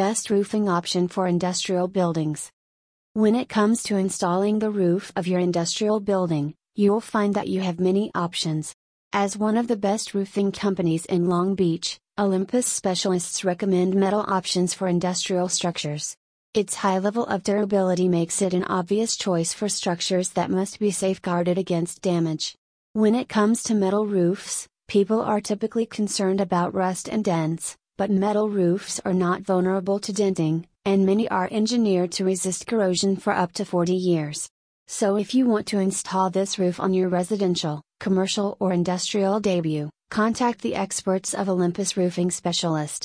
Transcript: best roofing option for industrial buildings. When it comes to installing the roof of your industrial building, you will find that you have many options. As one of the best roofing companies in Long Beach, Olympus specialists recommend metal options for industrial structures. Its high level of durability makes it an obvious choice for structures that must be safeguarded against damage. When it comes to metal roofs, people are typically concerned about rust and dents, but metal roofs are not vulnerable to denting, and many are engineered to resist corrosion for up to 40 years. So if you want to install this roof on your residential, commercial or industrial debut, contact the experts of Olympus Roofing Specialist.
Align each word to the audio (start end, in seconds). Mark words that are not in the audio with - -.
best 0.00 0.30
roofing 0.30 0.66
option 0.66 1.06
for 1.06 1.26
industrial 1.26 1.86
buildings. 1.86 2.50
When 3.12 3.34
it 3.34 3.50
comes 3.50 3.82
to 3.82 3.98
installing 3.98 4.58
the 4.58 4.70
roof 4.70 5.12
of 5.14 5.26
your 5.26 5.40
industrial 5.40 6.00
building, 6.00 6.54
you 6.74 6.90
will 6.90 7.02
find 7.02 7.34
that 7.34 7.48
you 7.48 7.60
have 7.60 7.78
many 7.78 8.10
options. 8.14 8.74
As 9.12 9.36
one 9.36 9.58
of 9.58 9.68
the 9.68 9.76
best 9.76 10.14
roofing 10.14 10.52
companies 10.52 11.04
in 11.04 11.28
Long 11.28 11.54
Beach, 11.54 11.98
Olympus 12.18 12.66
specialists 12.66 13.44
recommend 13.44 13.94
metal 13.94 14.24
options 14.26 14.72
for 14.72 14.88
industrial 14.88 15.50
structures. 15.50 16.16
Its 16.54 16.76
high 16.76 16.98
level 16.98 17.26
of 17.26 17.42
durability 17.42 18.08
makes 18.08 18.40
it 18.40 18.54
an 18.54 18.64
obvious 18.64 19.18
choice 19.18 19.52
for 19.52 19.68
structures 19.68 20.30
that 20.30 20.50
must 20.50 20.78
be 20.78 20.90
safeguarded 20.90 21.58
against 21.58 22.00
damage. 22.00 22.54
When 22.94 23.14
it 23.14 23.28
comes 23.28 23.62
to 23.64 23.74
metal 23.74 24.06
roofs, 24.06 24.66
people 24.88 25.20
are 25.20 25.42
typically 25.42 25.84
concerned 25.84 26.40
about 26.40 26.72
rust 26.72 27.06
and 27.06 27.22
dents, 27.22 27.76
but 28.00 28.10
metal 28.10 28.48
roofs 28.48 28.98
are 29.04 29.12
not 29.12 29.42
vulnerable 29.42 29.98
to 29.98 30.10
denting, 30.10 30.66
and 30.86 31.04
many 31.04 31.28
are 31.28 31.50
engineered 31.50 32.10
to 32.10 32.24
resist 32.24 32.66
corrosion 32.66 33.14
for 33.14 33.30
up 33.30 33.52
to 33.52 33.62
40 33.62 33.92
years. 33.94 34.48
So 34.88 35.16
if 35.16 35.34
you 35.34 35.44
want 35.44 35.66
to 35.66 35.80
install 35.80 36.30
this 36.30 36.58
roof 36.58 36.80
on 36.80 36.94
your 36.94 37.10
residential, 37.10 37.82
commercial 38.00 38.56
or 38.58 38.72
industrial 38.72 39.38
debut, 39.38 39.90
contact 40.10 40.62
the 40.62 40.76
experts 40.76 41.34
of 41.34 41.50
Olympus 41.50 41.94
Roofing 41.98 42.30
Specialist. 42.30 42.98